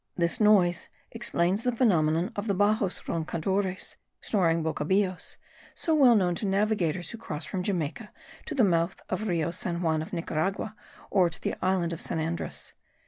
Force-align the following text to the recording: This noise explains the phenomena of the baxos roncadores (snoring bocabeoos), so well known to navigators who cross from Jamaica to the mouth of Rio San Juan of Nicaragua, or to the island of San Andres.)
This 0.15 0.39
noise 0.41 0.89
explains 1.11 1.61
the 1.61 1.71
phenomena 1.75 2.31
of 2.35 2.47
the 2.47 2.55
baxos 2.55 3.01
roncadores 3.07 3.97
(snoring 4.19 4.63
bocabeoos), 4.63 5.37
so 5.75 5.93
well 5.93 6.15
known 6.15 6.33
to 6.41 6.47
navigators 6.47 7.11
who 7.11 7.19
cross 7.19 7.45
from 7.45 7.61
Jamaica 7.61 8.11
to 8.47 8.55
the 8.55 8.63
mouth 8.63 8.99
of 9.11 9.27
Rio 9.27 9.51
San 9.51 9.83
Juan 9.83 10.01
of 10.01 10.11
Nicaragua, 10.11 10.75
or 11.11 11.29
to 11.29 11.39
the 11.39 11.53
island 11.61 11.93
of 11.93 12.01
San 12.01 12.17
Andres.) 12.17 12.73